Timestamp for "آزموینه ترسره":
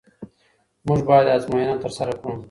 1.35-2.13